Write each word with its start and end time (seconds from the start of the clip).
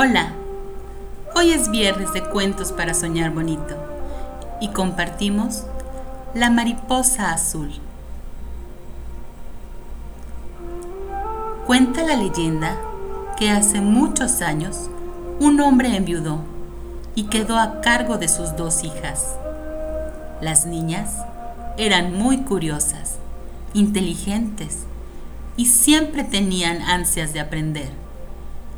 Hola, 0.00 0.28
hoy 1.34 1.50
es 1.50 1.72
viernes 1.72 2.12
de 2.12 2.22
cuentos 2.22 2.70
para 2.70 2.94
soñar 2.94 3.32
bonito 3.32 3.74
y 4.60 4.68
compartimos 4.68 5.64
La 6.34 6.50
mariposa 6.50 7.32
azul. 7.32 7.72
Cuenta 11.66 12.04
la 12.04 12.14
leyenda 12.14 12.76
que 13.40 13.50
hace 13.50 13.80
muchos 13.80 14.40
años 14.40 14.88
un 15.40 15.60
hombre 15.60 15.96
enviudó 15.96 16.42
y 17.16 17.24
quedó 17.24 17.58
a 17.58 17.80
cargo 17.80 18.18
de 18.18 18.28
sus 18.28 18.56
dos 18.56 18.84
hijas. 18.84 19.34
Las 20.40 20.64
niñas 20.64 21.10
eran 21.76 22.12
muy 22.12 22.42
curiosas, 22.42 23.16
inteligentes 23.74 24.84
y 25.56 25.66
siempre 25.66 26.22
tenían 26.22 26.82
ansias 26.82 27.32
de 27.32 27.40
aprender 27.40 28.07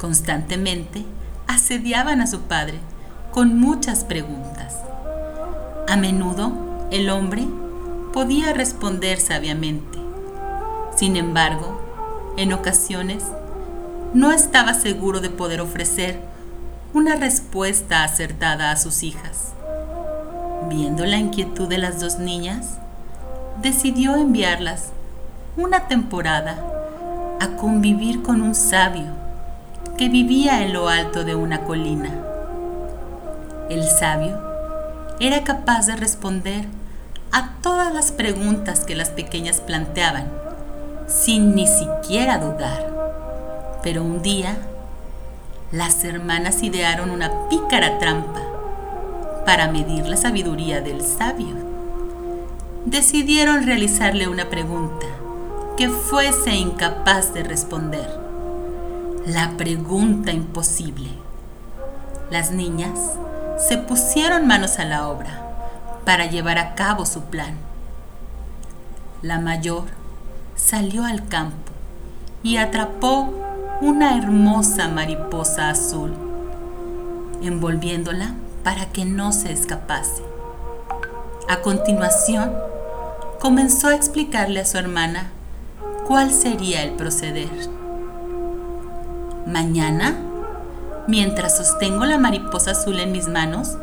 Constantemente 0.00 1.04
asediaban 1.46 2.22
a 2.22 2.26
su 2.26 2.40
padre 2.40 2.78
con 3.32 3.60
muchas 3.60 4.02
preguntas. 4.04 4.74
A 5.86 5.96
menudo 5.96 6.88
el 6.90 7.10
hombre 7.10 7.46
podía 8.14 8.54
responder 8.54 9.20
sabiamente. 9.20 9.98
Sin 10.96 11.16
embargo, 11.16 11.78
en 12.38 12.54
ocasiones 12.54 13.24
no 14.14 14.32
estaba 14.32 14.72
seguro 14.72 15.20
de 15.20 15.28
poder 15.28 15.60
ofrecer 15.60 16.18
una 16.94 17.16
respuesta 17.16 18.02
acertada 18.02 18.70
a 18.70 18.76
sus 18.78 19.02
hijas. 19.02 19.52
Viendo 20.70 21.04
la 21.04 21.18
inquietud 21.18 21.68
de 21.68 21.76
las 21.76 22.00
dos 22.00 22.18
niñas, 22.18 22.78
decidió 23.60 24.16
enviarlas 24.16 24.92
una 25.58 25.88
temporada 25.88 26.56
a 27.38 27.48
convivir 27.58 28.22
con 28.22 28.40
un 28.40 28.54
sabio 28.54 29.19
que 29.96 30.08
vivía 30.08 30.62
en 30.62 30.72
lo 30.72 30.88
alto 30.88 31.24
de 31.24 31.34
una 31.34 31.62
colina. 31.64 32.10
El 33.68 33.84
sabio 33.84 34.38
era 35.20 35.44
capaz 35.44 35.86
de 35.86 35.96
responder 35.96 36.64
a 37.32 37.50
todas 37.62 37.92
las 37.92 38.10
preguntas 38.10 38.84
que 38.84 38.96
las 38.96 39.10
pequeñas 39.10 39.60
planteaban, 39.60 40.26
sin 41.06 41.54
ni 41.54 41.66
siquiera 41.66 42.38
dudar. 42.38 42.90
Pero 43.82 44.02
un 44.02 44.22
día, 44.22 44.56
las 45.70 46.02
hermanas 46.04 46.62
idearon 46.62 47.10
una 47.10 47.48
pícara 47.48 47.98
trampa 47.98 48.40
para 49.44 49.70
medir 49.70 50.06
la 50.06 50.16
sabiduría 50.16 50.80
del 50.80 51.02
sabio. 51.02 51.54
Decidieron 52.86 53.66
realizarle 53.66 54.28
una 54.28 54.48
pregunta 54.48 55.06
que 55.76 55.88
fuese 55.88 56.54
incapaz 56.54 57.32
de 57.34 57.42
responder 57.42 58.19
la 59.26 59.56
pregunta 59.56 60.32
imposible. 60.32 61.10
Las 62.30 62.52
niñas 62.52 62.98
se 63.58 63.76
pusieron 63.76 64.46
manos 64.46 64.78
a 64.78 64.84
la 64.84 65.08
obra 65.08 65.42
para 66.04 66.26
llevar 66.26 66.58
a 66.58 66.74
cabo 66.74 67.04
su 67.04 67.22
plan. 67.24 67.54
La 69.22 69.38
mayor 69.38 69.84
salió 70.56 71.04
al 71.04 71.28
campo 71.28 71.72
y 72.42 72.56
atrapó 72.56 73.34
una 73.82 74.16
hermosa 74.16 74.88
mariposa 74.88 75.68
azul, 75.68 76.12
envolviéndola 77.42 78.34
para 78.64 78.86
que 78.86 79.04
no 79.04 79.32
se 79.32 79.52
escapase. 79.52 80.22
A 81.48 81.60
continuación, 81.60 82.52
comenzó 83.38 83.88
a 83.88 83.94
explicarle 83.94 84.60
a 84.60 84.64
su 84.64 84.78
hermana 84.78 85.30
cuál 86.06 86.30
sería 86.30 86.82
el 86.82 86.92
proceder. 86.92 87.79
Mañana, 89.46 90.16
mientras 91.06 91.56
sostengo 91.56 92.04
la 92.04 92.18
mariposa 92.18 92.72
azul 92.72 93.00
en 93.00 93.12
mis 93.12 93.28
manos, 93.28 93.76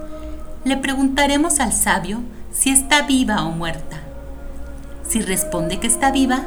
le 0.64 0.78
preguntaremos 0.78 1.60
al 1.60 1.74
sabio 1.74 2.22
si 2.52 2.70
está 2.70 3.04
viva 3.04 3.44
o 3.46 3.52
muerta. 3.52 3.98
Si 5.08 5.22
responde 5.22 5.80
que 5.80 5.88
está 5.88 6.12
viva, 6.12 6.44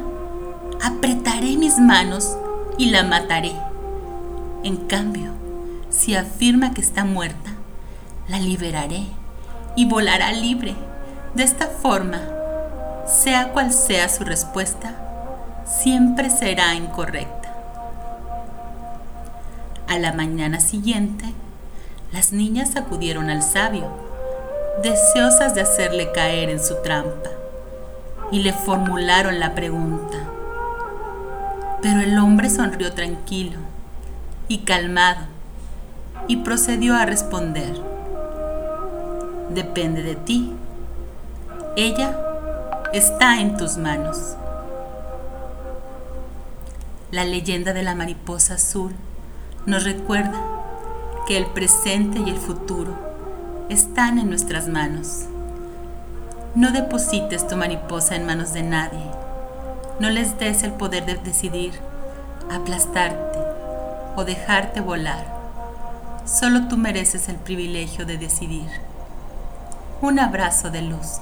apretaré 0.81 1.57
mis 1.57 1.79
manos 1.79 2.37
y 2.77 2.91
la 2.91 3.03
mataré. 3.03 3.53
En 4.63 4.77
cambio, 4.77 5.31
si 5.89 6.15
afirma 6.15 6.73
que 6.73 6.81
está 6.81 7.03
muerta, 7.03 7.51
la 8.27 8.39
liberaré 8.39 9.03
y 9.75 9.85
volará 9.85 10.31
libre. 10.31 10.75
De 11.35 11.43
esta 11.43 11.67
forma, 11.67 12.19
sea 13.05 13.51
cual 13.51 13.73
sea 13.73 14.07
su 14.09 14.23
respuesta, 14.23 14.95
siempre 15.65 16.29
será 16.29 16.75
incorrecta. 16.75 17.40
A 19.91 19.99
la 19.99 20.13
mañana 20.13 20.61
siguiente, 20.61 21.25
las 22.13 22.31
niñas 22.31 22.77
acudieron 22.77 23.29
al 23.29 23.43
sabio, 23.43 23.91
deseosas 24.81 25.53
de 25.53 25.59
hacerle 25.59 26.13
caer 26.13 26.49
en 26.49 26.63
su 26.63 26.81
trampa, 26.81 27.29
y 28.31 28.39
le 28.39 28.53
formularon 28.53 29.41
la 29.41 29.53
pregunta. 29.53 30.17
Pero 31.81 31.99
el 31.99 32.17
hombre 32.19 32.49
sonrió 32.49 32.93
tranquilo 32.93 33.59
y 34.47 34.59
calmado 34.59 35.25
y 36.25 36.37
procedió 36.37 36.95
a 36.95 37.05
responder. 37.05 37.73
Depende 39.49 40.03
de 40.03 40.15
ti. 40.15 40.53
Ella 41.75 42.17
está 42.93 43.41
en 43.41 43.57
tus 43.57 43.75
manos. 43.75 44.37
La 47.11 47.25
leyenda 47.25 47.73
de 47.73 47.83
la 47.83 47.93
mariposa 47.93 48.53
azul 48.53 48.95
nos 49.65 49.83
recuerda 49.83 50.41
que 51.27 51.37
el 51.37 51.45
presente 51.45 52.19
y 52.19 52.29
el 52.29 52.37
futuro 52.37 52.95
están 53.69 54.17
en 54.17 54.29
nuestras 54.29 54.67
manos. 54.67 55.25
No 56.55 56.71
deposites 56.71 57.47
tu 57.47 57.55
mariposa 57.55 58.15
en 58.15 58.25
manos 58.25 58.53
de 58.53 58.63
nadie. 58.63 59.05
No 59.99 60.09
les 60.09 60.37
des 60.39 60.63
el 60.63 60.73
poder 60.73 61.05
de 61.05 61.15
decidir 61.15 61.73
aplastarte 62.49 63.39
o 64.15 64.25
dejarte 64.25 64.81
volar. 64.81 65.25
Solo 66.25 66.67
tú 66.67 66.75
mereces 66.77 67.29
el 67.29 67.35
privilegio 67.35 68.05
de 68.05 68.17
decidir. 68.17 68.67
Un 70.01 70.19
abrazo 70.19 70.71
de 70.71 70.81
luz. 70.81 71.21